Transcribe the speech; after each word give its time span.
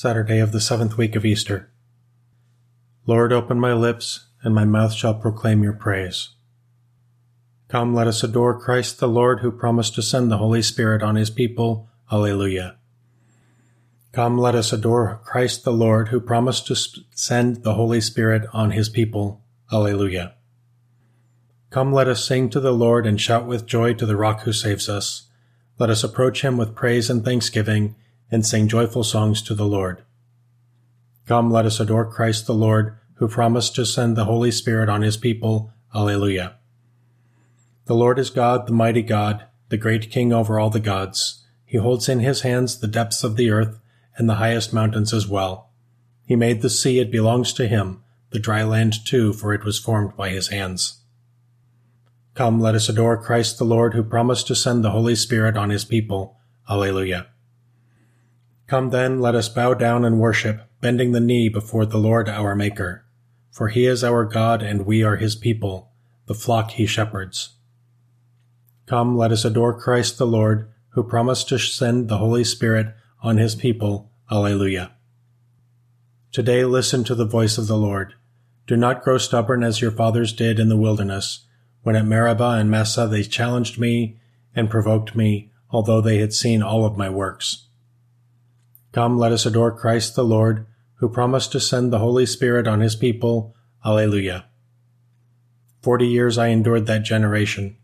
Saturday 0.00 0.38
of 0.38 0.52
the 0.52 0.60
seventh 0.60 0.96
week 0.96 1.16
of 1.16 1.24
Easter. 1.24 1.72
Lord, 3.04 3.32
open 3.32 3.58
my 3.58 3.72
lips, 3.72 4.28
and 4.44 4.54
my 4.54 4.64
mouth 4.64 4.92
shall 4.92 5.12
proclaim 5.12 5.64
your 5.64 5.72
praise. 5.72 6.36
Come, 7.66 7.96
let 7.96 8.06
us 8.06 8.22
adore 8.22 8.60
Christ 8.60 9.00
the 9.00 9.08
Lord, 9.08 9.40
who 9.40 9.50
promised 9.50 9.96
to 9.96 10.02
send 10.02 10.30
the 10.30 10.36
Holy 10.36 10.62
Spirit 10.62 11.02
on 11.02 11.16
his 11.16 11.30
people. 11.30 11.88
Alleluia. 12.12 12.76
Come, 14.12 14.38
let 14.38 14.54
us 14.54 14.72
adore 14.72 15.20
Christ 15.24 15.64
the 15.64 15.72
Lord, 15.72 16.10
who 16.10 16.20
promised 16.20 16.68
to 16.68 16.76
send 16.76 17.64
the 17.64 17.74
Holy 17.74 18.00
Spirit 18.00 18.46
on 18.52 18.70
his 18.70 18.88
people. 18.88 19.42
Alleluia. 19.72 20.36
Come, 21.70 21.92
let 21.92 22.06
us 22.06 22.24
sing 22.24 22.50
to 22.50 22.60
the 22.60 22.72
Lord 22.72 23.04
and 23.04 23.20
shout 23.20 23.48
with 23.48 23.66
joy 23.66 23.94
to 23.94 24.06
the 24.06 24.16
rock 24.16 24.42
who 24.42 24.52
saves 24.52 24.88
us. 24.88 25.24
Let 25.76 25.90
us 25.90 26.04
approach 26.04 26.42
him 26.42 26.56
with 26.56 26.76
praise 26.76 27.10
and 27.10 27.24
thanksgiving 27.24 27.96
and 28.30 28.44
sing 28.44 28.68
joyful 28.68 29.04
songs 29.04 29.42
to 29.42 29.54
the 29.54 29.66
Lord. 29.66 30.04
Come, 31.26 31.50
let 31.50 31.66
us 31.66 31.80
adore 31.80 32.10
Christ 32.10 32.46
the 32.46 32.54
Lord, 32.54 32.96
who 33.14 33.28
promised 33.28 33.74
to 33.74 33.84
send 33.84 34.16
the 34.16 34.24
Holy 34.24 34.50
Spirit 34.50 34.88
on 34.88 35.02
his 35.02 35.16
people. 35.16 35.72
Alleluia. 35.94 36.56
The 37.86 37.94
Lord 37.94 38.18
is 38.18 38.30
God, 38.30 38.66
the 38.66 38.72
mighty 38.72 39.02
God, 39.02 39.46
the 39.68 39.76
great 39.76 40.10
King 40.10 40.32
over 40.32 40.58
all 40.58 40.70
the 40.70 40.80
gods. 40.80 41.44
He 41.64 41.78
holds 41.78 42.08
in 42.08 42.20
his 42.20 42.42
hands 42.42 42.78
the 42.78 42.86
depths 42.86 43.24
of 43.24 43.36
the 43.36 43.50
earth 43.50 43.78
and 44.16 44.28
the 44.28 44.36
highest 44.36 44.72
mountains 44.72 45.12
as 45.12 45.26
well. 45.26 45.70
He 46.24 46.36
made 46.36 46.62
the 46.62 46.70
sea, 46.70 46.98
it 46.98 47.10
belongs 47.10 47.52
to 47.54 47.68
him, 47.68 48.02
the 48.30 48.38
dry 48.38 48.62
land 48.62 49.06
too, 49.06 49.32
for 49.32 49.54
it 49.54 49.64
was 49.64 49.78
formed 49.78 50.16
by 50.16 50.30
his 50.30 50.48
hands. 50.48 51.02
Come, 52.34 52.60
let 52.60 52.74
us 52.74 52.88
adore 52.88 53.22
Christ 53.22 53.58
the 53.58 53.64
Lord, 53.64 53.94
who 53.94 54.02
promised 54.02 54.46
to 54.46 54.54
send 54.54 54.84
the 54.84 54.90
Holy 54.90 55.16
Spirit 55.16 55.56
on 55.56 55.70
his 55.70 55.84
people. 55.84 56.38
Alleluia. 56.70 57.26
Come 58.68 58.90
then, 58.90 59.18
let 59.18 59.34
us 59.34 59.48
bow 59.48 59.72
down 59.72 60.04
and 60.04 60.20
worship, 60.20 60.60
bending 60.82 61.12
the 61.12 61.20
knee 61.20 61.48
before 61.48 61.86
the 61.86 61.96
Lord 61.96 62.28
our 62.28 62.54
Maker. 62.54 63.06
For 63.50 63.68
he 63.68 63.86
is 63.86 64.04
our 64.04 64.26
God, 64.26 64.62
and 64.62 64.84
we 64.84 65.02
are 65.02 65.16
his 65.16 65.34
people, 65.34 65.90
the 66.26 66.34
flock 66.34 66.72
he 66.72 66.84
shepherds. 66.84 67.56
Come, 68.84 69.16
let 69.16 69.32
us 69.32 69.46
adore 69.46 69.80
Christ 69.80 70.18
the 70.18 70.26
Lord, 70.26 70.70
who 70.90 71.02
promised 71.02 71.48
to 71.48 71.58
send 71.58 72.08
the 72.08 72.18
Holy 72.18 72.44
Spirit 72.44 72.94
on 73.22 73.38
his 73.38 73.54
people. 73.54 74.12
Alleluia. 74.30 74.92
Today 76.30 76.62
listen 76.66 77.04
to 77.04 77.14
the 77.14 77.24
voice 77.24 77.56
of 77.56 77.68
the 77.68 77.76
Lord. 77.78 78.12
Do 78.66 78.76
not 78.76 79.02
grow 79.02 79.16
stubborn 79.16 79.64
as 79.64 79.80
your 79.80 79.90
fathers 79.90 80.34
did 80.34 80.60
in 80.60 80.68
the 80.68 80.76
wilderness, 80.76 81.46
when 81.84 81.96
at 81.96 82.04
Meribah 82.04 82.58
and 82.58 82.70
Massah 82.70 83.08
they 83.08 83.22
challenged 83.22 83.78
me 83.78 84.18
and 84.54 84.68
provoked 84.68 85.16
me, 85.16 85.52
although 85.70 86.02
they 86.02 86.18
had 86.18 86.34
seen 86.34 86.62
all 86.62 86.84
of 86.84 86.98
my 86.98 87.08
works. 87.08 87.67
Come, 88.92 89.18
let 89.18 89.32
us 89.32 89.44
adore 89.44 89.76
Christ 89.76 90.14
the 90.14 90.24
Lord, 90.24 90.66
who 90.96 91.08
promised 91.08 91.52
to 91.52 91.60
send 91.60 91.92
the 91.92 91.98
Holy 91.98 92.26
Spirit 92.26 92.66
on 92.66 92.80
his 92.80 92.96
people. 92.96 93.54
Alleluia. 93.84 94.46
Forty 95.82 96.08
years 96.08 96.38
I 96.38 96.48
endured 96.48 96.86
that 96.86 97.04
generation. 97.04 97.76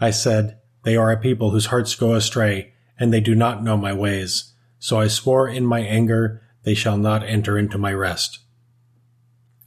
I 0.00 0.10
said, 0.10 0.58
They 0.84 0.96
are 0.96 1.12
a 1.12 1.20
people 1.20 1.50
whose 1.50 1.66
hearts 1.66 1.94
go 1.94 2.14
astray, 2.14 2.72
and 2.98 3.12
they 3.12 3.20
do 3.20 3.34
not 3.34 3.62
know 3.62 3.76
my 3.76 3.92
ways. 3.92 4.54
So 4.78 4.98
I 4.98 5.08
swore 5.08 5.48
in 5.48 5.64
my 5.64 5.80
anger, 5.80 6.42
They 6.64 6.74
shall 6.74 6.96
not 6.96 7.22
enter 7.22 7.58
into 7.58 7.78
my 7.78 7.92
rest. 7.92 8.40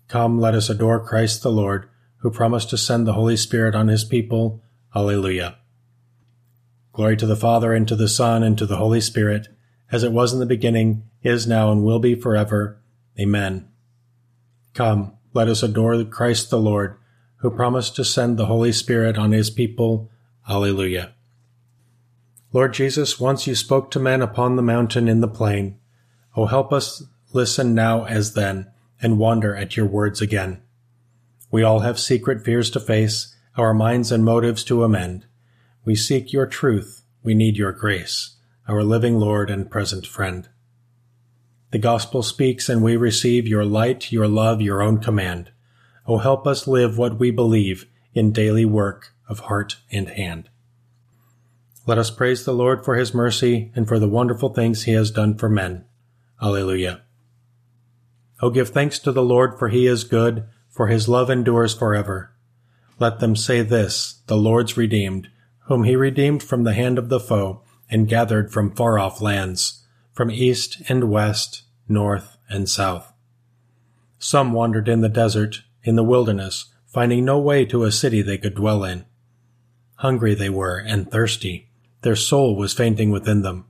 Come, 0.07 0.39
let 0.39 0.55
us 0.55 0.69
adore 0.69 1.05
Christ 1.05 1.43
the 1.43 1.51
Lord, 1.51 1.89
who 2.17 2.31
promised 2.31 2.69
to 2.71 2.77
send 2.77 3.07
the 3.07 3.13
Holy 3.13 3.37
Spirit 3.37 3.75
on 3.75 3.87
his 3.87 4.03
people. 4.03 4.61
Alleluia. 4.93 5.57
Glory 6.91 7.15
to 7.15 7.25
the 7.25 7.37
Father, 7.37 7.73
and 7.73 7.87
to 7.87 7.95
the 7.95 8.09
Son, 8.09 8.43
and 8.43 8.57
to 8.57 8.65
the 8.65 8.75
Holy 8.75 8.99
Spirit 8.99 9.47
as 9.91 10.03
it 10.03 10.11
was 10.11 10.33
in 10.33 10.39
the 10.39 10.45
beginning, 10.45 11.03
is 11.21 11.45
now, 11.45 11.71
and 11.71 11.83
will 11.83 11.99
be 11.99 12.15
forever. 12.15 12.81
Amen. 13.19 13.67
Come, 14.73 15.17
let 15.33 15.49
us 15.49 15.61
adore 15.61 16.03
Christ 16.05 16.49
the 16.49 16.59
Lord, 16.59 16.97
who 17.37 17.51
promised 17.51 17.95
to 17.97 18.05
send 18.05 18.37
the 18.37 18.45
Holy 18.45 18.71
Spirit 18.71 19.17
on 19.17 19.31
his 19.31 19.49
people. 19.49 20.09
Alleluia. 20.47 21.13
Lord 22.53 22.73
Jesus, 22.73 23.19
once 23.19 23.47
you 23.47 23.55
spoke 23.55 23.91
to 23.91 23.99
men 23.99 24.21
upon 24.21 24.55
the 24.55 24.61
mountain 24.61 25.07
in 25.07 25.21
the 25.21 25.27
plain. 25.27 25.77
Oh, 26.35 26.45
help 26.45 26.71
us 26.73 27.03
listen 27.33 27.75
now 27.75 28.05
as 28.05 28.33
then, 28.33 28.71
and 29.01 29.19
wonder 29.19 29.55
at 29.55 29.75
your 29.75 29.85
words 29.85 30.21
again. 30.21 30.61
We 31.49 31.63
all 31.63 31.79
have 31.79 31.99
secret 31.99 32.43
fears 32.43 32.69
to 32.71 32.79
face, 32.79 33.35
our 33.57 33.73
minds 33.73 34.11
and 34.11 34.23
motives 34.23 34.63
to 34.65 34.83
amend. 34.83 35.25
We 35.83 35.95
seek 35.95 36.31
your 36.31 36.45
truth, 36.45 37.03
we 37.23 37.33
need 37.33 37.57
your 37.57 37.73
grace 37.73 38.37
our 38.71 38.83
living 38.85 39.19
Lord 39.19 39.49
and 39.49 39.69
present 39.69 40.07
friend. 40.07 40.47
The 41.71 41.77
gospel 41.77 42.23
speaks 42.23 42.69
and 42.69 42.81
we 42.81 42.95
receive 42.95 43.45
your 43.45 43.65
light, 43.65 44.13
your 44.13 44.29
love, 44.29 44.61
your 44.61 44.81
own 44.81 44.99
command. 44.99 45.51
Oh, 46.07 46.19
help 46.19 46.47
us 46.47 46.67
live 46.67 46.97
what 46.97 47.19
we 47.19 47.31
believe 47.31 47.85
in 48.13 48.31
daily 48.31 48.63
work 48.63 49.13
of 49.27 49.41
heart 49.41 49.75
and 49.91 50.07
hand. 50.07 50.49
Let 51.85 51.97
us 51.97 52.09
praise 52.09 52.45
the 52.45 52.53
Lord 52.53 52.85
for 52.85 52.95
his 52.95 53.13
mercy 53.13 53.73
and 53.75 53.89
for 53.89 53.99
the 53.99 54.07
wonderful 54.07 54.53
things 54.53 54.83
he 54.83 54.93
has 54.93 55.11
done 55.11 55.37
for 55.37 55.49
men. 55.49 55.83
Alleluia. 56.41 57.01
Oh, 58.41 58.51
give 58.51 58.69
thanks 58.69 58.99
to 58.99 59.11
the 59.11 59.21
Lord 59.21 59.59
for 59.59 59.67
he 59.67 59.85
is 59.85 60.05
good, 60.05 60.45
for 60.69 60.87
his 60.87 61.09
love 61.09 61.29
endures 61.29 61.73
forever. 61.73 62.31
Let 62.99 63.19
them 63.19 63.35
say 63.35 63.63
this, 63.63 64.21
the 64.27 64.37
Lord's 64.37 64.77
redeemed, 64.77 65.27
whom 65.65 65.83
he 65.83 65.97
redeemed 65.97 66.41
from 66.41 66.63
the 66.63 66.73
hand 66.73 66.97
of 66.97 67.09
the 67.09 67.19
foe 67.19 67.63
and 67.91 68.07
gathered 68.07 68.51
from 68.51 68.73
far 68.73 68.97
off 68.97 69.21
lands, 69.21 69.83
from 70.13 70.31
east 70.31 70.81
and 70.87 71.11
west, 71.11 71.63
north 71.87 72.37
and 72.49 72.69
south. 72.69 73.11
Some 74.17 74.53
wandered 74.53 74.87
in 74.87 75.01
the 75.01 75.09
desert, 75.09 75.63
in 75.83 75.95
the 75.95 76.03
wilderness, 76.03 76.73
finding 76.87 77.25
no 77.25 77.37
way 77.37 77.65
to 77.65 77.83
a 77.83 77.91
city 77.91 78.21
they 78.21 78.37
could 78.37 78.55
dwell 78.55 78.83
in. 78.83 79.05
Hungry 79.95 80.33
they 80.33 80.49
were 80.49 80.77
and 80.77 81.11
thirsty, 81.11 81.69
their 82.01 82.15
soul 82.15 82.55
was 82.55 82.73
fainting 82.73 83.11
within 83.11 83.41
them. 83.41 83.65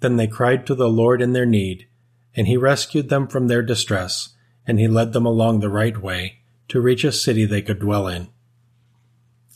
Then 0.00 0.16
they 0.16 0.26
cried 0.26 0.66
to 0.66 0.74
the 0.74 0.88
Lord 0.88 1.22
in 1.22 1.32
their 1.32 1.46
need, 1.46 1.86
and 2.34 2.46
he 2.46 2.56
rescued 2.56 3.08
them 3.08 3.26
from 3.26 3.48
their 3.48 3.62
distress, 3.62 4.34
and 4.66 4.78
he 4.78 4.88
led 4.88 5.12
them 5.12 5.26
along 5.26 5.60
the 5.60 5.68
right 5.68 6.00
way 6.00 6.40
to 6.68 6.80
reach 6.80 7.04
a 7.04 7.12
city 7.12 7.44
they 7.44 7.62
could 7.62 7.78
dwell 7.78 8.08
in. 8.08 8.28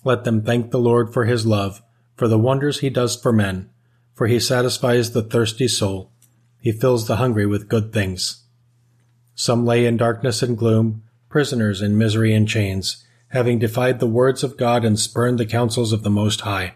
Let 0.05 0.25
them 0.25 0.43
thank 0.43 0.71
the 0.71 0.79
Lord 0.79 1.13
for 1.13 1.25
his 1.25 1.45
love 1.45 1.83
for 2.21 2.29
the 2.29 2.39
wonders 2.39 2.81
he 2.81 2.91
does 2.91 3.17
for 3.17 3.33
men, 3.33 3.71
for 4.13 4.27
he 4.27 4.39
satisfies 4.39 5.13
the 5.13 5.23
thirsty 5.23 5.67
soul. 5.67 6.13
He 6.61 6.71
fills 6.71 7.07
the 7.07 7.17
hungry 7.17 7.47
with 7.47 7.67
good 7.67 7.95
things. 7.95 8.45
Some 9.35 9.65
lay 9.65 9.87
in 9.87 9.97
darkness 9.97 10.43
and 10.43 10.55
gloom, 10.55 11.03
prisoners 11.31 11.81
in 11.81 11.97
misery 11.97 12.35
and 12.35 12.47
chains, 12.47 13.07
having 13.29 13.59
defied 13.59 14.01
the 14.01 14.07
words 14.07 14.45
of 14.45 14.59
God 14.59 14.85
and 14.85 15.01
spurned 15.01 15.39
the 15.39 15.47
counsels 15.47 15.95
of 15.95 16.03
the 16.03 16.11
Most 16.11 16.43
High. 16.43 16.75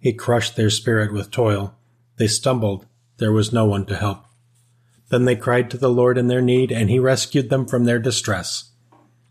He 0.00 0.12
crushed 0.12 0.56
their 0.56 0.70
spirit 0.70 1.12
with 1.12 1.30
toil. 1.30 1.76
They 2.16 2.26
stumbled. 2.26 2.84
There 3.18 3.30
was 3.30 3.52
no 3.52 3.66
one 3.66 3.86
to 3.86 3.96
help. 3.96 4.24
Then 5.08 5.24
they 5.24 5.36
cried 5.36 5.70
to 5.70 5.78
the 5.78 5.88
Lord 5.88 6.18
in 6.18 6.26
their 6.26 6.42
need, 6.42 6.72
and 6.72 6.90
he 6.90 6.98
rescued 6.98 7.48
them 7.48 7.66
from 7.66 7.84
their 7.84 8.00
distress. 8.00 8.72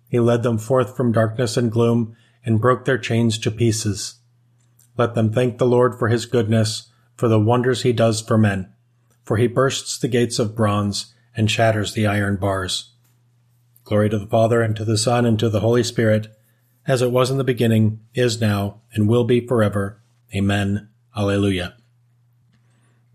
He 0.07 0.21
led 0.21 0.43
them 0.43 0.57
forth 0.57 0.95
from 0.95 1.11
darkness 1.11 1.57
and 1.57 1.69
gloom, 1.69 2.15
and 2.45 2.61
broke 2.61 2.85
their 2.85 2.97
chains 2.97 3.37
to 3.39 3.51
pieces. 3.51 4.21
Let 4.97 5.15
them 5.15 5.31
thank 5.31 5.57
the 5.57 5.65
Lord 5.65 5.97
for 5.97 6.07
his 6.07 6.25
goodness, 6.25 6.89
for 7.15 7.27
the 7.27 7.39
wonders 7.39 7.81
he 7.81 7.93
does 7.93 8.21
for 8.21 8.37
men. 8.37 8.73
For 9.23 9.37
he 9.37 9.47
bursts 9.47 9.97
the 9.97 10.07
gates 10.07 10.39
of 10.39 10.55
bronze 10.55 11.13
and 11.35 11.49
shatters 11.49 11.93
the 11.93 12.05
iron 12.05 12.37
bars. 12.37 12.91
Glory 13.83 14.09
to 14.09 14.19
the 14.19 14.27
Father, 14.27 14.61
and 14.61 14.75
to 14.75 14.85
the 14.85 14.97
Son, 14.97 15.25
and 15.25 15.39
to 15.39 15.49
the 15.49 15.59
Holy 15.59 15.83
Spirit, 15.83 16.27
as 16.87 17.01
it 17.01 17.11
was 17.11 17.31
in 17.31 17.37
the 17.37 17.43
beginning, 17.43 17.99
is 18.13 18.39
now, 18.39 18.81
and 18.93 19.07
will 19.07 19.23
be 19.23 19.45
forever. 19.45 20.01
Amen. 20.35 20.89
Alleluia. 21.15 21.75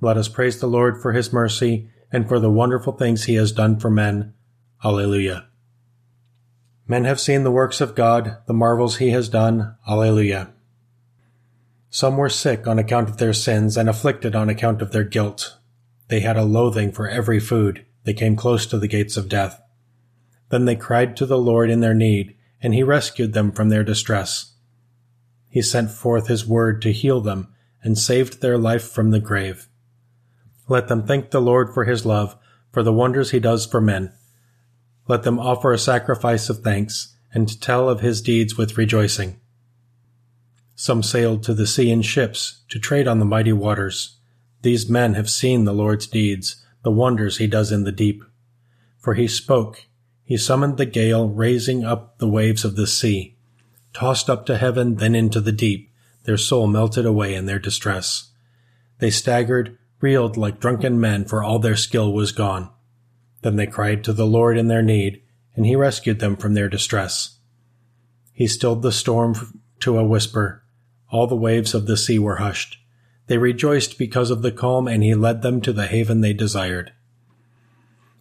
Let 0.00 0.17
us 0.17 0.28
praise 0.28 0.61
the 0.61 0.67
Lord 0.67 1.00
for 1.00 1.12
his 1.12 1.33
mercy 1.33 1.91
and 2.12 2.28
for 2.28 2.38
the 2.38 2.50
wonderful 2.50 2.93
things 2.93 3.25
he 3.25 3.35
has 3.35 3.52
done 3.52 3.79
for 3.79 3.91
men. 3.91 4.35
Alleluia. 4.85 5.47
Men 6.87 7.05
have 7.05 7.20
seen 7.20 7.44
the 7.44 7.50
works 7.50 7.81
of 7.81 7.94
God, 7.94 8.38
the 8.47 8.55
marvels 8.55 8.97
he 8.97 9.11
has 9.11 9.29
done. 9.29 9.76
Alleluia. 9.87 10.52
Some 11.90 12.17
were 12.17 12.29
sick 12.29 12.67
on 12.67 12.79
account 12.79 13.08
of 13.08 13.17
their 13.17 13.32
sins 13.32 13.76
and 13.76 13.88
afflicted 13.88 14.37
on 14.37 14.49
account 14.49 14.82
of 14.82 14.93
their 14.93 15.05
guilt. 15.05 15.56
They 16.08 16.20
had 16.20 16.37
a 16.37 16.44
loathing 16.44 16.93
for 16.93 17.08
every 17.08 17.40
food. 17.40 17.85
They 18.05 18.14
came 18.14 18.37
close 18.37 18.67
to 18.67 18.79
the 18.79 18.88
gates 18.88 19.17
of 19.17 19.29
death. 19.29 19.61
Then 20.50 20.64
they 20.64 20.76
cried 20.76 21.17
to 21.17 21.26
the 21.26 21.38
Lord 21.38 21.70
in 21.70 21.81
their 21.81 21.94
need, 21.94 22.37
and 22.62 22.75
he 22.75 22.82
rescued 22.82 23.32
them 23.32 23.52
from 23.52 23.69
their 23.69 23.85
distress. 23.85 24.55
He 25.49 25.62
sent 25.62 25.90
forth 25.90 26.26
his 26.26 26.46
word 26.46 26.82
to 26.82 26.93
heal 26.93 27.20
them 27.20 27.55
and 27.82 27.99
saved 27.99 28.40
their 28.40 28.58
life 28.58 28.88
from 28.88 29.11
the 29.11 29.20
grave. 29.20 29.69
Let 30.69 30.88
them 30.88 31.06
thank 31.06 31.31
the 31.31 31.40
Lord 31.40 31.73
for 31.73 31.85
his 31.85 32.05
love, 32.05 32.37
for 32.73 32.82
the 32.82 32.93
wonders 32.93 33.31
he 33.31 33.40
does 33.40 33.64
for 33.64 33.81
men. 33.81 34.12
Let 35.06 35.23
them 35.23 35.38
offer 35.38 35.73
a 35.73 35.79
sacrifice 35.79 36.50
of 36.50 36.58
thanks 36.58 37.17
and 37.32 37.61
tell 37.61 37.88
of 37.88 38.00
his 38.00 38.20
deeds 38.20 38.56
with 38.56 38.76
rejoicing. 38.76 39.40
Some 40.80 41.02
sailed 41.02 41.42
to 41.42 41.54
the 41.54 41.66
sea 41.66 41.90
in 41.90 42.02
ships 42.02 42.62
to 42.69 42.78
trade 42.78 43.08
on 43.08 43.19
the 43.19 43.25
mighty 43.25 43.52
waters. 43.52 44.19
These 44.62 44.88
men 44.88 45.14
have 45.14 45.28
seen 45.28 45.64
the 45.64 45.72
Lord's 45.72 46.06
deeds, 46.06 46.64
the 46.84 46.92
wonders 46.92 47.38
he 47.38 47.48
does 47.48 47.72
in 47.72 47.82
the 47.82 47.90
deep. 47.90 48.22
For 48.96 49.14
he 49.14 49.26
spoke, 49.26 49.86
he 50.22 50.36
summoned 50.36 50.76
the 50.76 50.86
gale, 50.86 51.28
raising 51.30 51.84
up 51.84 52.19
the 52.19 52.28
waves 52.28 52.64
of 52.64 52.76
the 52.76 52.86
sea. 52.86 53.36
Tossed 53.92 54.30
up 54.30 54.46
to 54.46 54.56
heaven, 54.56 54.94
then 54.94 55.16
into 55.16 55.40
the 55.40 55.50
deep, 55.50 55.90
their 56.22 56.36
soul 56.36 56.69
melted 56.69 57.04
away 57.04 57.34
in 57.34 57.46
their 57.46 57.58
distress. 57.58 58.30
They 59.00 59.10
staggered, 59.10 59.76
reeled 60.00 60.36
like 60.36 60.60
drunken 60.60 61.00
men, 61.00 61.25
for 61.25 61.42
all 61.42 61.58
their 61.58 61.75
skill 61.75 62.12
was 62.12 62.30
gone. 62.30 62.70
Then 63.42 63.56
they 63.56 63.66
cried 63.66 64.04
to 64.04 64.12
the 64.12 64.26
Lord 64.26 64.56
in 64.56 64.69
their 64.69 64.82
need, 64.82 65.22
and 65.56 65.66
he 65.66 65.75
rescued 65.75 66.20
them 66.20 66.36
from 66.36 66.54
their 66.54 66.69
distress. 66.69 67.40
He 68.32 68.46
stilled 68.46 68.82
the 68.82 68.92
storm 68.92 69.34
to 69.80 69.98
a 69.98 70.04
whisper. 70.04 70.62
All 71.10 71.26
the 71.26 71.37
waves 71.37 71.75
of 71.75 71.87
the 71.87 71.96
sea 71.96 72.19
were 72.19 72.37
hushed. 72.37 72.78
They 73.26 73.38
rejoiced 73.38 73.99
because 73.99 74.31
of 74.31 74.43
the 74.43 74.52
calm, 74.52 74.88
and 74.88 75.02
he 75.02 75.14
led 75.14 75.43
them 75.43 75.60
to 75.62 75.72
the 75.72 75.87
haven 75.87 76.20
they 76.20 76.32
desired. 76.32 76.93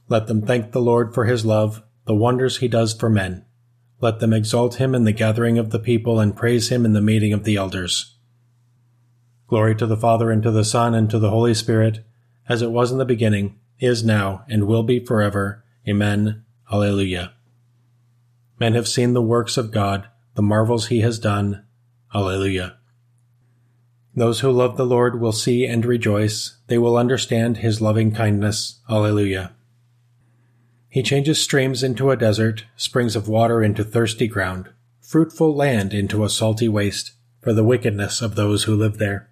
Let 0.09 0.27
them 0.27 0.41
thank 0.41 0.71
the 0.71 0.81
Lord 0.81 1.13
for 1.13 1.25
his 1.25 1.45
love, 1.45 1.83
the 2.05 2.15
wonders 2.15 2.57
he 2.57 2.67
does 2.67 2.93
for 2.93 3.09
men. 3.09 3.45
Let 3.99 4.19
them 4.19 4.33
exalt 4.33 4.75
him 4.75 4.93
in 4.93 5.03
the 5.03 5.11
gathering 5.11 5.57
of 5.57 5.71
the 5.71 5.79
people 5.79 6.19
and 6.19 6.35
praise 6.35 6.69
him 6.69 6.85
in 6.85 6.93
the 6.93 7.01
meeting 7.01 7.33
of 7.33 7.43
the 7.43 7.55
elders. 7.55 8.15
Glory 9.47 9.75
to 9.75 9.85
the 9.85 9.97
Father, 9.97 10.29
and 10.29 10.43
to 10.43 10.51
the 10.51 10.65
Son, 10.65 10.93
and 10.93 11.09
to 11.09 11.19
the 11.19 11.29
Holy 11.29 11.53
Spirit, 11.53 12.05
as 12.47 12.61
it 12.61 12.71
was 12.71 12.91
in 12.91 12.97
the 12.97 13.05
beginning, 13.05 13.59
is 13.79 14.03
now, 14.03 14.45
and 14.49 14.67
will 14.67 14.83
be 14.83 14.99
forever. 14.99 15.63
Amen. 15.87 16.43
Alleluia. 16.71 17.33
Men 18.59 18.73
have 18.73 18.87
seen 18.87 19.13
the 19.13 19.21
works 19.21 19.57
of 19.57 19.71
God, 19.71 20.09
the 20.35 20.41
marvels 20.41 20.87
he 20.87 21.01
has 21.01 21.19
done. 21.19 21.63
Alleluia. 22.17 22.77
Those 24.15 24.39
who 24.39 24.49
love 24.49 24.75
the 24.75 24.87
Lord 24.87 25.21
will 25.21 25.31
see 25.31 25.67
and 25.67 25.85
rejoice. 25.85 26.57
They 26.65 26.79
will 26.79 26.97
understand 26.97 27.57
his 27.57 27.79
loving 27.79 28.11
kindness. 28.11 28.79
Alleluia. 28.89 29.53
He 30.89 31.03
changes 31.03 31.39
streams 31.39 31.83
into 31.83 32.09
a 32.09 32.17
desert, 32.17 32.65
springs 32.75 33.15
of 33.15 33.27
water 33.27 33.61
into 33.61 33.83
thirsty 33.83 34.27
ground, 34.27 34.69
fruitful 34.99 35.55
land 35.55 35.93
into 35.93 36.23
a 36.23 36.29
salty 36.29 36.67
waste, 36.67 37.11
for 37.39 37.53
the 37.53 37.63
wickedness 37.63 38.19
of 38.23 38.33
those 38.33 38.63
who 38.63 38.75
live 38.75 38.97
there. 38.97 39.29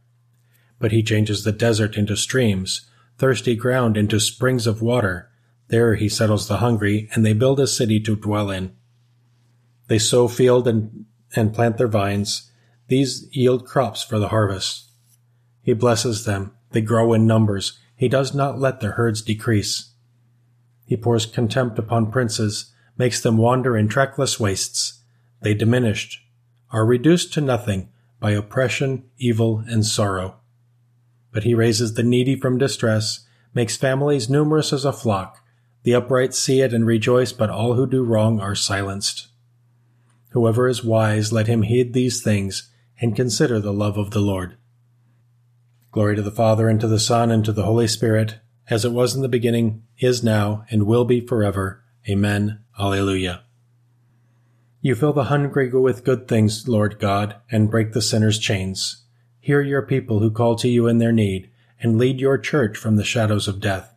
But 0.79 0.91
he 0.91 1.01
changes 1.01 1.43
the 1.43 1.51
desert 1.51 1.97
into 1.97 2.15
streams, 2.15 2.87
thirsty 3.17 3.55
ground 3.55 3.97
into 3.97 4.19
springs 4.19 4.67
of 4.67 4.83
water. 4.83 5.31
There 5.69 5.95
he 5.95 6.07
settles 6.07 6.47
the 6.47 6.57
hungry, 6.57 7.09
and 7.15 7.25
they 7.25 7.33
build 7.33 7.59
a 7.59 7.65
city 7.65 7.99
to 8.01 8.15
dwell 8.15 8.51
in. 8.51 8.75
They 9.87 9.97
sow 9.97 10.27
field 10.27 10.67
and, 10.67 11.05
and 11.35 11.51
plant 11.51 11.79
their 11.79 11.87
vines. 11.87 12.51
These 12.87 13.27
yield 13.31 13.65
crops 13.65 14.03
for 14.03 14.19
the 14.19 14.27
harvest. 14.27 14.89
He 15.61 15.73
blesses 15.73 16.25
them. 16.25 16.53
They 16.71 16.81
grow 16.81 17.13
in 17.13 17.25
numbers. 17.25 17.79
He 17.95 18.07
does 18.07 18.33
not 18.33 18.59
let 18.59 18.79
their 18.79 18.91
herds 18.91 19.21
decrease. 19.21 19.91
He 20.85 20.95
pours 20.95 21.25
contempt 21.25 21.79
upon 21.79 22.11
princes, 22.11 22.71
makes 22.97 23.21
them 23.21 23.37
wander 23.37 23.75
in 23.75 23.87
trackless 23.87 24.39
wastes. 24.39 25.01
They 25.41 25.53
diminished, 25.53 26.19
are 26.71 26.85
reduced 26.85 27.33
to 27.33 27.41
nothing 27.41 27.89
by 28.19 28.31
oppression, 28.31 29.05
evil, 29.17 29.63
and 29.67 29.85
sorrow. 29.85 30.35
But 31.31 31.43
he 31.43 31.55
raises 31.55 31.93
the 31.93 32.03
needy 32.03 32.39
from 32.39 32.57
distress, 32.57 33.25
makes 33.53 33.77
families 33.77 34.29
numerous 34.29 34.71
as 34.71 34.85
a 34.85 34.93
flock. 34.93 35.43
The 35.83 35.95
upright 35.95 36.33
see 36.33 36.61
it 36.61 36.73
and 36.73 36.85
rejoice, 36.85 37.31
but 37.31 37.49
all 37.49 37.73
who 37.73 37.87
do 37.87 38.03
wrong 38.03 38.39
are 38.39 38.55
silenced. 38.55 39.27
Whoever 40.29 40.67
is 40.67 40.83
wise, 40.83 41.31
let 41.31 41.47
him 41.47 41.63
heed 41.63 41.93
these 41.93 42.21
things, 42.21 42.69
and 42.99 43.15
consider 43.15 43.59
the 43.59 43.73
love 43.73 43.97
of 43.97 44.11
the 44.11 44.19
Lord. 44.19 44.57
Glory 45.91 46.15
to 46.15 46.21
the 46.21 46.31
Father, 46.31 46.67
and 46.67 46.79
to 46.81 46.87
the 46.87 46.99
Son, 46.99 47.31
and 47.31 47.45
to 47.45 47.51
the 47.51 47.63
Holy 47.63 47.87
Spirit, 47.87 48.39
as 48.69 48.83
it 48.83 48.91
was 48.91 49.15
in 49.15 49.21
the 49.21 49.29
beginning, 49.29 49.83
is 49.99 50.23
now, 50.23 50.65
and 50.69 50.83
will 50.85 51.05
be 51.05 51.21
forever. 51.21 51.83
Amen. 52.09 52.59
Alleluia. 52.77 53.43
You 54.81 54.93
fill 54.93 55.13
the 55.13 55.25
hungry 55.25 55.69
with 55.69 56.03
good 56.03 56.27
things, 56.27 56.67
Lord 56.67 56.99
God, 56.99 57.37
and 57.49 57.71
break 57.71 57.93
the 57.93 58.01
sinner's 58.01 58.37
chains. 58.37 59.03
Hear 59.39 59.61
your 59.61 59.81
people 59.81 60.19
who 60.19 60.29
call 60.29 60.55
to 60.57 60.67
you 60.67 60.87
in 60.87 60.97
their 60.97 61.11
need, 61.11 61.49
and 61.81 61.97
lead 61.97 62.19
your 62.19 62.37
church 62.37 62.77
from 62.77 62.95
the 62.95 63.03
shadows 63.03 63.47
of 63.47 63.59
death. 63.59 63.95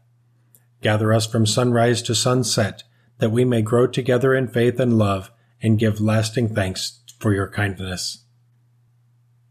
Gather 0.81 1.13
us 1.13 1.27
from 1.27 1.47
sunrise 1.47 2.01
to 2.03 2.15
sunset, 2.15 2.85
that 3.19 3.33
we 3.33 3.45
may 3.45 3.63
grow 3.63 3.87
together 3.87 4.35
in 4.35 4.47
faith 4.47 4.79
and 4.79 4.97
love, 4.97 5.31
and 5.61 5.79
give 5.79 6.01
lasting 6.01 6.55
thanks 6.55 7.01
for 7.19 7.35
your 7.35 7.51
kindness. 7.51 8.25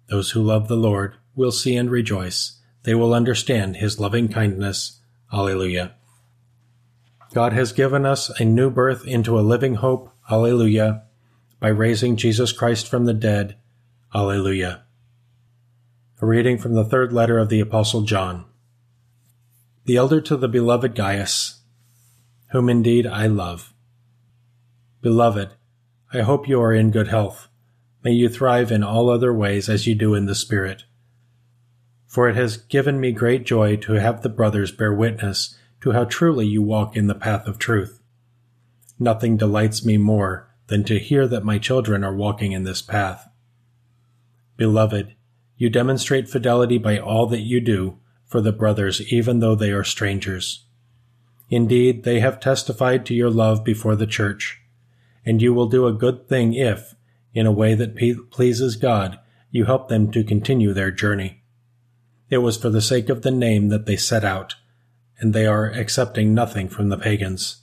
Those 0.10 0.32
who 0.32 0.42
love 0.42 0.68
the 0.68 0.76
Lord 0.76 1.16
will 1.36 1.52
see 1.52 1.76
and 1.76 1.90
rejoice. 1.92 2.60
They 2.84 2.96
will 2.96 3.14
understand 3.14 3.78
his 3.78 4.00
loving 4.00 4.30
kindness 4.30 5.02
Alleluia. 5.32 5.94
God 7.34 7.52
has 7.54 7.74
given 7.74 8.06
us 8.06 8.30
a 8.40 8.46
new 8.46 8.70
birth 8.70 9.06
into 9.06 9.38
a 9.38 9.42
living 9.42 9.76
hope. 9.76 10.10
Alleluia. 10.32 11.04
By 11.60 11.70
raising 11.70 12.16
Jesus 12.16 12.52
Christ 12.52 12.88
from 12.88 13.06
the 13.06 13.14
dead. 13.14 13.58
Alleluia. 14.16 14.84
A 16.22 16.26
reading 16.26 16.58
from 16.58 16.74
the 16.74 16.86
third 16.86 17.12
letter 17.12 17.38
of 17.38 17.50
the 17.50 17.60
Apostle 17.60 18.02
John. 18.02 18.46
The 19.86 19.98
elder 19.98 20.22
to 20.22 20.38
the 20.38 20.48
beloved 20.48 20.96
Gaius, 20.96 21.62
whom 22.52 22.70
indeed 22.70 23.06
I 23.06 23.28
love. 23.28 23.74
Beloved, 25.02 25.52
I 26.14 26.22
hope 26.22 26.48
you 26.48 26.62
are 26.62 26.74
in 26.74 26.92
good 26.92 27.10
health. 27.10 27.48
May 28.04 28.12
you 28.12 28.30
thrive 28.30 28.72
in 28.72 28.84
all 28.84 29.10
other 29.10 29.34
ways 29.34 29.70
as 29.70 29.88
you 29.88 29.96
do 29.96 30.14
in 30.14 30.26
the 30.26 30.36
Spirit 30.36 30.84
for 32.08 32.30
it 32.30 32.36
has 32.36 32.58
given 32.58 33.00
me 33.00 33.12
great 33.12 33.46
joy 33.46 33.76
to 33.76 33.94
have 33.94 34.22
the 34.22 34.30
brothers 34.30 34.72
bear 34.72 34.94
witness 34.94 35.56
to 35.82 35.92
how 35.92 36.06
truly 36.06 36.48
you 36.48 36.62
walk 36.62 36.96
in 36.96 37.08
the 37.08 37.14
path 37.14 37.46
of 37.46 37.60
truth. 37.60 38.02
Nothing 38.98 39.38
delights 39.38 39.86
me 39.86 39.98
more 39.98 40.50
than 40.68 40.84
to 40.86 41.00
hear 41.00 41.28
that 41.28 41.44
my 41.44 41.60
children 41.60 42.04
are 42.04 42.16
walking 42.16 42.54
in 42.54 42.64
this 42.64 42.82
path. 42.82 43.30
Beloved, 44.56 45.14
you 45.58 45.70
demonstrate 45.70 46.30
fidelity 46.30 46.78
by 46.78 46.98
all 46.98 47.28
that 47.28 47.42
you 47.42 47.60
do 47.60 48.00
for 48.26 48.42
the 48.42 48.52
brothers, 48.52 49.14
even 49.14 49.40
though 49.40 49.56
they 49.56 49.72
are 49.72 49.84
strangers. 49.84 50.66
Indeed, 51.50 52.04
they 52.04 52.20
have 52.20 52.40
testified 52.40 53.06
to 53.06 53.14
your 53.14 53.30
love 53.30 53.64
before 53.64 53.96
the 53.96 54.08
church, 54.08 54.60
and 55.26 55.42
you 55.42 55.54
will 55.54 55.68
do 55.68 55.86
a 55.86 55.94
good 55.94 56.28
thing 56.28 56.54
if, 56.54 56.96
in 57.38 57.46
a 57.46 57.52
way 57.52 57.76
that 57.76 57.96
pleases 58.32 58.76
God, 58.76 59.20
you 59.52 59.66
help 59.66 59.90
them 59.90 60.12
to 60.12 60.24
continue 60.24 60.74
their 60.74 60.90
journey. 60.90 61.44
It 62.30 62.40
was 62.40 62.58
for 62.58 62.70
the 62.70 62.82
sake 62.82 63.10
of 63.10 63.22
the 63.22 63.32
name 63.32 63.70
that 63.70 63.86
they 63.86 63.96
set 63.96 64.26
out, 64.26 64.56
and 65.20 65.34
they 65.34 65.46
are 65.46 65.68
accepting 65.68 66.34
nothing 66.34 66.68
from 66.68 66.90
the 66.90 66.98
pagans. 66.98 67.62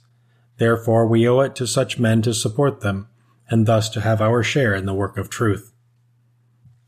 Therefore, 0.57 1.05
we 1.05 1.27
owe 1.27 1.41
it 1.41 1.55
to 1.55 1.67
such 1.67 1.99
men 1.99 2.21
to 2.21 2.33
support 2.33 2.79
them, 2.79 3.09
and 3.49 3.65
thus 3.65 3.89
to 3.89 4.01
have 4.01 4.21
our 4.21 4.41
share 4.43 4.73
in 4.73 4.85
the 4.85 4.93
work 4.93 5.17
of 5.17 5.29
truth. 5.29 5.73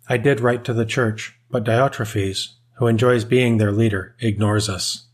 I 0.07 0.15
did 0.15 0.39
write 0.39 0.63
to 0.63 0.73
the 0.73 0.85
church, 0.85 1.37
but 1.51 1.65
Diotrephes, 1.65 2.53
who 2.77 2.87
enjoys 2.87 3.25
being 3.25 3.57
their 3.57 3.73
leader, 3.73 4.15
ignores 4.19 4.69
us. 4.69 5.07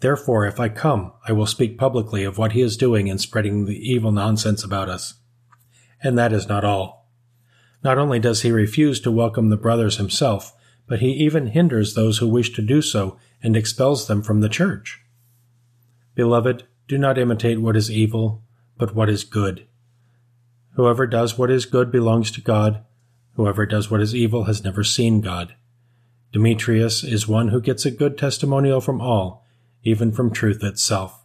Therefore, 0.00 0.44
if 0.44 0.60
I 0.60 0.68
come, 0.68 1.14
I 1.26 1.32
will 1.32 1.46
speak 1.46 1.78
publicly 1.78 2.24
of 2.24 2.36
what 2.36 2.52
he 2.52 2.60
is 2.60 2.76
doing 2.76 3.06
in 3.06 3.16
spreading 3.16 3.64
the 3.64 3.78
evil 3.78 4.12
nonsense 4.12 4.62
about 4.62 4.90
us. 4.90 5.14
And 6.02 6.18
that 6.18 6.34
is 6.34 6.46
not 6.46 6.64
all. 6.64 7.05
Not 7.82 7.98
only 7.98 8.18
does 8.18 8.42
he 8.42 8.50
refuse 8.50 9.00
to 9.00 9.10
welcome 9.10 9.48
the 9.48 9.56
brothers 9.56 9.96
himself, 9.96 10.52
but 10.86 11.00
he 11.00 11.10
even 11.10 11.48
hinders 11.48 11.94
those 11.94 12.18
who 12.18 12.28
wish 12.28 12.52
to 12.54 12.62
do 12.62 12.80
so 12.82 13.18
and 13.42 13.56
expels 13.56 14.06
them 14.06 14.22
from 14.22 14.40
the 14.40 14.48
church. 14.48 15.00
Beloved, 16.14 16.64
do 16.88 16.98
not 16.98 17.18
imitate 17.18 17.60
what 17.60 17.76
is 17.76 17.90
evil, 17.90 18.42
but 18.78 18.94
what 18.94 19.08
is 19.08 19.24
good. 19.24 19.66
Whoever 20.74 21.06
does 21.06 21.38
what 21.38 21.50
is 21.50 21.64
good 21.64 21.90
belongs 21.90 22.30
to 22.32 22.40
God. 22.40 22.84
Whoever 23.34 23.66
does 23.66 23.90
what 23.90 24.00
is 24.00 24.14
evil 24.14 24.44
has 24.44 24.62
never 24.62 24.84
seen 24.84 25.20
God. 25.20 25.54
Demetrius 26.32 27.02
is 27.02 27.26
one 27.26 27.48
who 27.48 27.60
gets 27.60 27.86
a 27.86 27.90
good 27.90 28.18
testimonial 28.18 28.80
from 28.80 29.00
all, 29.00 29.44
even 29.82 30.12
from 30.12 30.30
truth 30.30 30.62
itself. 30.62 31.24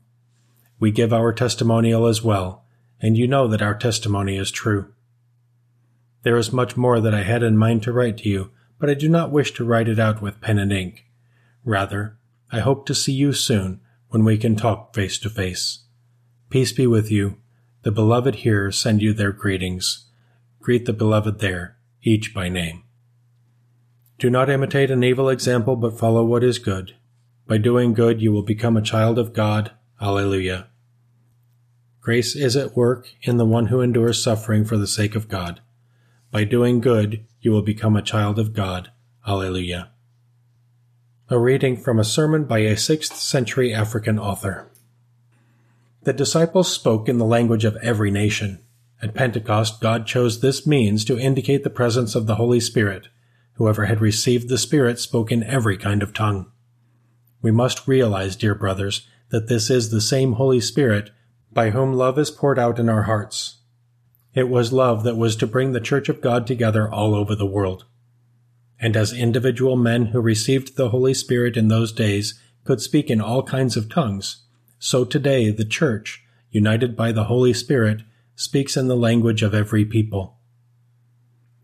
We 0.80 0.92
give 0.92 1.14
our 1.14 1.34
testimonial 1.34 2.08
as 2.08 2.24
well, 2.24 2.66
and 3.02 3.18
you 3.18 3.28
know 3.28 3.48
that 3.48 3.62
our 3.62 3.76
testimony 3.76 4.38
is 4.38 4.52
true. 4.52 4.94
There 6.24 6.38
is 6.38 6.54
much 6.54 6.78
more 6.78 7.00
that 7.00 7.14
I 7.14 7.24
had 7.24 7.44
in 7.44 7.58
mind 7.58 7.84
to 7.84 7.94
write 7.94 8.18
to 8.20 8.30
you, 8.30 8.52
but 8.80 8.90
I 8.90 8.94
do 8.94 9.10
not 9.10 9.32
wish 9.32 9.54
to 9.54 9.66
write 9.66 9.88
it 9.88 10.00
out 10.00 10.22
with 10.22 10.42
pen 10.42 10.60
and 10.60 10.72
ink. 10.72 11.06
Rather, 11.64 12.18
I 12.52 12.60
hope 12.60 12.86
to 12.88 12.96
see 12.96 13.14
you 13.14 13.34
soon 13.34 13.82
when 14.10 14.24
we 14.24 14.38
can 14.38 14.56
talk 14.56 14.94
face 14.94 15.18
to 15.20 15.30
face. 15.30 15.86
Peace 16.50 16.72
be 16.72 16.86
with 16.86 17.12
you. 17.12 17.38
The 17.84 17.92
beloved 17.92 18.36
here 18.36 18.72
send 18.72 19.02
you 19.02 19.14
their 19.14 19.32
greetings. 19.32 20.06
Greet 20.60 20.86
the 20.86 20.94
beloved 20.94 21.40
there, 21.40 21.78
each 22.04 22.34
by 22.34 22.50
name. 22.50 22.84
Do 24.20 24.30
not 24.30 24.50
imitate 24.50 24.92
an 24.92 25.04
evil 25.04 25.30
example, 25.30 25.76
but 25.76 25.98
follow 25.98 26.24
what 26.24 26.44
is 26.44 26.60
good. 26.60 26.96
By 27.48 27.58
doing 27.58 27.94
good, 27.94 28.22
you 28.22 28.32
will 28.32 28.44
become 28.44 28.78
a 28.78 28.82
child 28.82 29.18
of 29.18 29.34
God. 29.34 29.72
Alleluia. 30.00 30.68
Grace 32.02 32.36
is 32.36 32.56
at 32.56 32.76
work 32.76 33.08
in 33.22 33.38
the 33.38 33.46
one 33.46 33.68
who 33.68 33.82
endures 33.82 34.22
suffering 34.22 34.66
for 34.66 34.78
the 34.78 34.88
sake 34.88 35.16
of 35.16 35.28
God. 35.28 35.62
By 36.32 36.46
doing 36.46 36.80
good, 36.80 37.26
you 37.42 37.52
will 37.52 37.62
become 37.62 37.98
a 37.98 38.02
child 38.02 38.40
of 38.40 38.54
God. 38.54 38.90
Alleluia. 39.28 39.90
A 41.30 41.38
reading 41.38 41.76
from 41.76 42.00
a 42.00 42.06
sermon 42.06 42.46
by 42.46 42.60
a 42.60 42.76
6th 42.76 43.14
century 43.14 43.74
African 43.74 44.18
author. 44.18 44.72
The 46.04 46.14
disciples 46.14 46.72
spoke 46.72 47.10
in 47.10 47.18
the 47.18 47.26
language 47.26 47.66
of 47.66 47.76
every 47.78 48.12
nation. 48.12 48.60
At 49.02 49.14
Pentecost, 49.14 49.82
God 49.82 50.08
chose 50.08 50.40
this 50.40 50.66
means 50.66 51.04
to 51.06 51.20
indicate 51.20 51.66
the 51.66 51.70
presence 51.70 52.16
of 52.16 52.28
the 52.28 52.36
Holy 52.36 52.62
Spirit. 52.62 53.10
Whoever 53.56 53.86
had 53.86 54.00
received 54.00 54.48
the 54.48 54.58
Spirit 54.58 55.00
spoke 55.00 55.34
in 55.34 55.44
every 55.44 55.78
kind 55.78 56.02
of 56.02 56.14
tongue. 56.14 56.50
We 57.42 57.52
must 57.52 57.88
realize, 57.88 58.38
dear 58.38 58.56
brothers, 58.56 59.06
that 59.32 59.50
this 59.50 59.70
is 59.70 59.90
the 59.90 60.02
same 60.02 60.34
Holy 60.34 60.62
Spirit 60.62 61.12
by 61.52 61.72
whom 61.72 61.94
love 61.94 62.18
is 62.18 62.32
poured 62.32 62.58
out 62.58 62.80
in 62.80 62.88
our 62.88 63.04
hearts. 63.04 63.58
It 64.34 64.50
was 64.50 64.72
love 64.72 65.04
that 65.04 65.18
was 65.18 65.36
to 65.38 65.48
bring 65.48 65.74
the 65.74 65.82
Church 65.82 66.08
of 66.08 66.22
God 66.22 66.48
together 66.48 66.90
all 66.90 67.14
over 67.14 67.36
the 67.36 67.46
world. 67.46 67.86
And 68.80 68.96
as 68.96 69.14
individual 69.14 69.76
men 69.76 70.08
who 70.08 70.22
received 70.22 70.76
the 70.76 70.90
Holy 70.90 71.14
Spirit 71.14 71.58
in 71.58 71.68
those 71.68 71.92
days 71.92 72.40
could 72.64 72.82
speak 72.82 73.10
in 73.10 73.20
all 73.20 73.44
kinds 73.44 73.76
of 73.76 73.90
tongues, 73.90 74.44
so 74.80 75.04
today 75.04 75.52
the 75.52 75.66
Church, 75.66 76.24
united 76.50 76.96
by 76.96 77.12
the 77.12 77.26
Holy 77.26 77.54
Spirit, 77.54 78.02
speaks 78.36 78.78
in 78.78 78.88
the 78.88 78.96
language 78.96 79.44
of 79.44 79.54
every 79.54 79.86
people. 79.86 80.38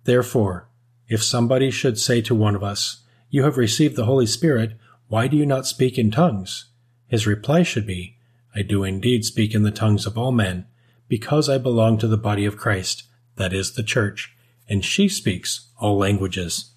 Therefore, 0.03 0.69
if 1.07 1.23
somebody 1.23 1.71
should 1.71 1.97
say 1.97 2.21
to 2.21 2.35
one 2.35 2.55
of 2.55 2.63
us, 2.63 3.03
You 3.29 3.43
have 3.43 3.57
received 3.57 3.95
the 3.95 4.05
Holy 4.05 4.27
Spirit, 4.27 4.77
why 5.07 5.27
do 5.27 5.37
you 5.37 5.45
not 5.45 5.65
speak 5.65 5.97
in 5.97 6.11
tongues? 6.11 6.65
His 7.07 7.25
reply 7.25 7.63
should 7.63 7.87
be, 7.87 8.17
I 8.53 8.61
do 8.61 8.83
indeed 8.83 9.23
speak 9.23 9.55
in 9.55 9.63
the 9.63 9.71
tongues 9.71 10.05
of 10.05 10.17
all 10.17 10.31
men, 10.31 10.65
because 11.07 11.49
I 11.49 11.57
belong 11.57 11.97
to 11.99 12.07
the 12.07 12.17
body 12.17 12.45
of 12.45 12.57
Christ, 12.57 13.03
that 13.35 13.53
is 13.53 13.73
the 13.73 13.83
church, 13.83 14.35
and 14.67 14.83
she 14.83 15.07
speaks 15.07 15.69
all 15.79 15.97
languages. 15.97 16.71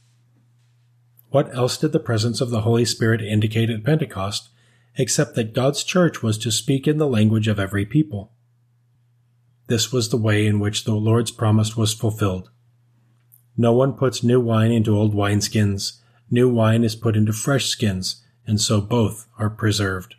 What 1.31 1.55
else 1.55 1.77
did 1.77 1.93
the 1.93 2.01
presence 2.01 2.41
of 2.41 2.51
the 2.51 2.63
Holy 2.63 2.85
Spirit 2.85 3.21
indicate 3.21 3.71
at 3.71 3.85
Pentecost, 3.85 4.49
except 4.97 5.35
that 5.37 5.55
God's 5.55 5.85
church 5.85 6.23
was 6.23 6.37
to 6.39 6.51
speak 6.51 6.89
in 6.89 6.99
the 6.99 7.07
language 7.07 7.49
of 7.49 7.61
every 7.61 7.87
people? 7.87 8.33
This 9.69 9.93
was 9.93 10.09
the 10.09 10.17
way 10.17 10.47
in 10.47 10.59
which 10.59 10.85
the 10.85 10.95
Lord's 10.95 11.31
promise 11.31 11.77
was 11.77 11.95
fulfilled. 11.95 12.51
No 13.57 13.73
one 13.73 13.93
puts 13.93 14.25
new 14.25 14.41
wine 14.41 14.73
into 14.73 14.97
old 14.97 15.15
wineskins. 15.15 16.01
New 16.31 16.49
wine 16.49 16.83
is 16.83 16.97
put 16.97 17.17
into 17.17 17.33
fresh 17.33 17.67
skins, 17.67 18.25
and 18.47 18.61
so 18.61 18.81
both 18.81 19.29
are 19.39 19.51
preserved. 19.51 20.17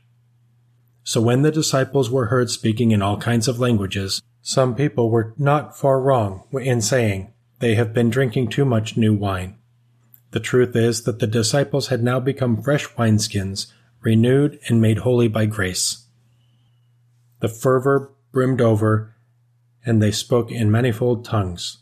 So 1.03 1.19
when 1.21 1.41
the 1.41 1.51
disciples 1.51 2.09
were 2.09 2.27
heard 2.27 2.49
speaking 2.49 2.91
in 2.91 3.01
all 3.01 3.17
kinds 3.17 3.47
of 3.47 3.59
languages, 3.59 4.21
some 4.41 4.75
people 4.75 5.09
were 5.09 5.33
not 5.37 5.77
far 5.77 5.99
wrong 5.99 6.43
in 6.53 6.81
saying, 6.81 7.33
They 7.59 7.75
have 7.75 7.93
been 7.93 8.09
drinking 8.09 8.49
too 8.49 8.65
much 8.65 8.97
new 8.97 9.13
wine. 9.13 9.57
The 10.31 10.39
truth 10.39 10.75
is 10.75 11.03
that 11.03 11.19
the 11.19 11.27
disciples 11.27 11.87
had 11.87 12.03
now 12.03 12.19
become 12.19 12.61
fresh 12.61 12.87
wineskins, 12.95 13.67
renewed 14.01 14.59
and 14.67 14.81
made 14.81 14.99
holy 14.99 15.27
by 15.27 15.45
grace. 15.45 16.05
The 17.39 17.49
fervor 17.49 18.11
brimmed 18.31 18.61
over 18.61 19.15
and 19.85 20.01
they 20.01 20.11
spoke 20.11 20.51
in 20.51 20.71
manifold 20.71 21.25
tongues. 21.25 21.77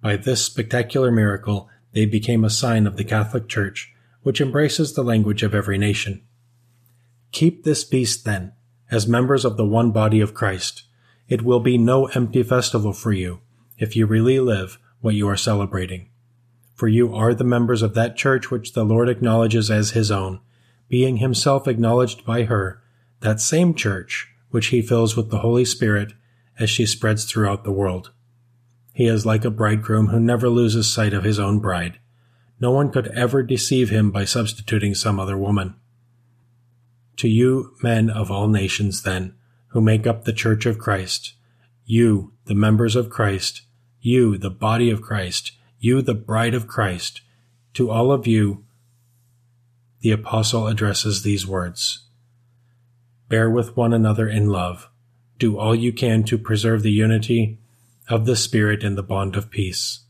By 0.00 0.16
this 0.16 0.44
spectacular 0.44 1.10
miracle, 1.10 1.68
they 1.92 2.06
became 2.06 2.44
a 2.44 2.50
sign 2.50 2.86
of 2.86 2.96
the 2.96 3.04
Catholic 3.04 3.48
Church, 3.48 3.94
which 4.22 4.40
embraces 4.40 4.94
the 4.94 5.04
language 5.04 5.42
of 5.42 5.54
every 5.54 5.78
nation. 5.78 6.22
Keep 7.34 7.64
this 7.64 7.82
feast, 7.82 8.24
then, 8.24 8.52
as 8.92 9.08
members 9.08 9.44
of 9.44 9.56
the 9.56 9.66
one 9.66 9.90
body 9.90 10.20
of 10.20 10.34
Christ. 10.34 10.84
It 11.28 11.42
will 11.42 11.58
be 11.58 11.76
no 11.76 12.06
empty 12.06 12.44
festival 12.44 12.92
for 12.92 13.12
you 13.12 13.40
if 13.76 13.96
you 13.96 14.06
really 14.06 14.38
live 14.38 14.78
what 15.00 15.16
you 15.16 15.28
are 15.28 15.36
celebrating. 15.36 16.10
For 16.76 16.86
you 16.86 17.12
are 17.12 17.34
the 17.34 17.42
members 17.42 17.82
of 17.82 17.94
that 17.94 18.16
church 18.16 18.52
which 18.52 18.72
the 18.72 18.84
Lord 18.84 19.08
acknowledges 19.08 19.68
as 19.68 19.90
his 19.90 20.12
own, 20.12 20.42
being 20.88 21.16
himself 21.16 21.66
acknowledged 21.66 22.24
by 22.24 22.44
her, 22.44 22.80
that 23.18 23.40
same 23.40 23.74
church 23.74 24.28
which 24.50 24.68
he 24.68 24.80
fills 24.80 25.16
with 25.16 25.30
the 25.30 25.40
Holy 25.40 25.64
Spirit 25.64 26.12
as 26.60 26.70
she 26.70 26.86
spreads 26.86 27.24
throughout 27.24 27.64
the 27.64 27.72
world. 27.72 28.12
He 28.92 29.06
is 29.06 29.26
like 29.26 29.44
a 29.44 29.50
bridegroom 29.50 30.06
who 30.08 30.20
never 30.20 30.48
loses 30.48 30.88
sight 30.88 31.12
of 31.12 31.24
his 31.24 31.40
own 31.40 31.58
bride. 31.58 31.98
No 32.60 32.70
one 32.70 32.92
could 32.92 33.08
ever 33.08 33.42
deceive 33.42 33.90
him 33.90 34.12
by 34.12 34.24
substituting 34.24 34.94
some 34.94 35.18
other 35.18 35.36
woman. 35.36 35.74
To 37.16 37.28
you, 37.28 37.74
men 37.82 38.10
of 38.10 38.30
all 38.30 38.48
nations, 38.48 39.02
then, 39.02 39.34
who 39.68 39.80
make 39.80 40.06
up 40.06 40.24
the 40.24 40.32
Church 40.32 40.66
of 40.66 40.78
Christ, 40.78 41.34
you, 41.84 42.32
the 42.46 42.54
members 42.54 42.96
of 42.96 43.10
Christ, 43.10 43.62
you, 44.00 44.36
the 44.36 44.50
body 44.50 44.90
of 44.90 45.02
Christ, 45.02 45.52
you, 45.78 46.02
the 46.02 46.14
bride 46.14 46.54
of 46.54 46.66
Christ, 46.66 47.20
to 47.74 47.90
all 47.90 48.12
of 48.12 48.26
you, 48.26 48.64
the 50.00 50.10
apostle 50.10 50.66
addresses 50.66 51.22
these 51.22 51.46
words. 51.46 52.06
Bear 53.28 53.48
with 53.50 53.76
one 53.76 53.92
another 53.92 54.28
in 54.28 54.48
love 54.48 54.88
do 55.38 55.58
all 55.58 55.74
you 55.74 55.92
can 55.92 56.22
to 56.24 56.38
preserve 56.38 56.82
the 56.82 56.92
unity 56.92 57.58
of 58.08 58.24
the 58.26 58.36
Spirit 58.36 58.84
in 58.84 58.94
the 58.94 59.02
bond 59.02 59.36
of 59.36 59.50
peace. 59.50 60.00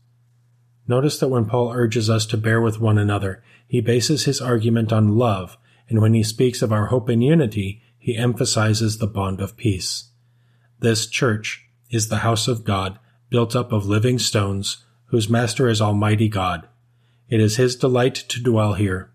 Notice 0.87 1.19
that 1.19 1.29
when 1.29 1.45
Paul 1.45 1.71
urges 1.71 2.09
us 2.09 2.25
to 2.27 2.37
bear 2.37 2.61
with 2.61 2.79
one 2.79 2.97
another, 2.97 3.43
he 3.67 3.81
bases 3.81 4.25
his 4.25 4.39
argument 4.39 4.93
on 4.93 5.17
love, 5.17 5.57
and 5.89 6.01
when 6.01 6.13
he 6.13 6.23
speaks 6.23 6.61
of 6.61 6.71
our 6.71 6.87
hope 6.87 7.09
in 7.09 7.21
unity, 7.21 7.81
he 7.97 8.17
emphasizes 8.17 8.97
the 8.97 9.07
bond 9.07 9.41
of 9.41 9.57
peace. 9.57 10.11
This 10.79 11.07
church 11.07 11.65
is 11.89 12.09
the 12.09 12.17
house 12.17 12.47
of 12.47 12.63
God, 12.63 12.99
built 13.29 13.55
up 13.55 13.71
of 13.71 13.85
living 13.85 14.19
stones, 14.19 14.83
whose 15.05 15.29
master 15.29 15.67
is 15.67 15.81
Almighty 15.81 16.27
God. 16.27 16.67
It 17.29 17.39
is 17.39 17.57
his 17.57 17.75
delight 17.75 18.15
to 18.15 18.41
dwell 18.41 18.73
here. 18.73 19.11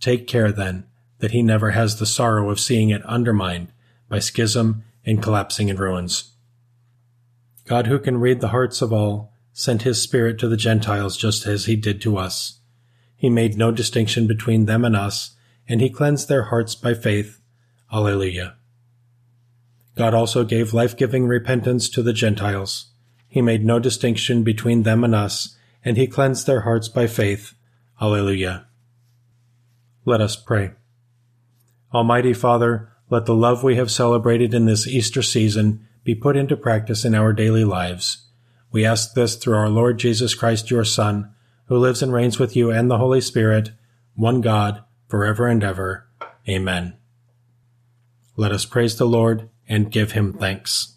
Take 0.00 0.26
care, 0.26 0.52
then, 0.52 0.86
that 1.18 1.30
he 1.30 1.42
never 1.42 1.70
has 1.70 1.98
the 1.98 2.06
sorrow 2.06 2.50
of 2.50 2.60
seeing 2.60 2.90
it 2.90 3.04
undermined 3.06 3.72
by 4.08 4.18
schism 4.18 4.84
and 5.04 5.22
collapsing 5.22 5.68
in 5.68 5.76
ruins. 5.76 6.32
God, 7.64 7.86
who 7.86 7.98
can 7.98 8.18
read 8.20 8.40
the 8.40 8.48
hearts 8.48 8.82
of 8.82 8.92
all, 8.92 9.32
sent 9.52 9.82
his 9.82 10.02
Spirit 10.02 10.38
to 10.38 10.48
the 10.48 10.56
Gentiles 10.56 11.16
just 11.16 11.46
as 11.46 11.64
he 11.64 11.76
did 11.76 12.00
to 12.02 12.18
us. 12.18 12.60
He 13.26 13.30
made 13.30 13.56
no 13.56 13.72
distinction 13.72 14.28
between 14.28 14.66
them 14.66 14.84
and 14.84 14.94
us, 14.94 15.34
and 15.68 15.80
he 15.80 15.90
cleansed 15.90 16.28
their 16.28 16.44
hearts 16.44 16.76
by 16.76 16.94
faith. 16.94 17.40
Alleluia. 17.92 18.54
God 19.96 20.14
also 20.14 20.44
gave 20.44 20.72
life-giving 20.72 21.26
repentance 21.26 21.88
to 21.88 22.04
the 22.04 22.12
Gentiles. 22.12 22.92
He 23.26 23.42
made 23.42 23.64
no 23.64 23.80
distinction 23.80 24.44
between 24.44 24.84
them 24.84 25.02
and 25.02 25.12
us, 25.12 25.56
and 25.84 25.96
he 25.96 26.06
cleansed 26.06 26.46
their 26.46 26.60
hearts 26.60 26.88
by 26.88 27.08
faith. 27.08 27.54
Alleluia. 28.00 28.68
Let 30.04 30.20
us 30.20 30.36
pray. 30.36 30.74
Almighty 31.92 32.32
Father, 32.32 32.92
let 33.10 33.26
the 33.26 33.34
love 33.34 33.64
we 33.64 33.74
have 33.74 33.90
celebrated 33.90 34.54
in 34.54 34.66
this 34.66 34.86
Easter 34.86 35.22
season 35.22 35.84
be 36.04 36.14
put 36.14 36.36
into 36.36 36.56
practice 36.56 37.04
in 37.04 37.12
our 37.12 37.32
daily 37.32 37.64
lives. 37.64 38.28
We 38.70 38.84
ask 38.84 39.14
this 39.14 39.34
through 39.34 39.56
our 39.56 39.68
Lord 39.68 39.98
Jesus 39.98 40.36
Christ, 40.36 40.70
your 40.70 40.84
Son, 40.84 41.32
who 41.66 41.78
lives 41.78 42.02
and 42.02 42.12
reigns 42.12 42.38
with 42.38 42.56
you 42.56 42.70
and 42.70 42.90
the 42.90 42.98
Holy 42.98 43.20
Spirit, 43.20 43.70
one 44.14 44.40
God, 44.40 44.82
forever 45.08 45.46
and 45.46 45.62
ever. 45.62 46.08
Amen. 46.48 46.96
Let 48.36 48.52
us 48.52 48.64
praise 48.64 48.96
the 48.96 49.06
Lord 49.06 49.48
and 49.68 49.90
give 49.90 50.12
him 50.12 50.32
thanks. 50.32 50.95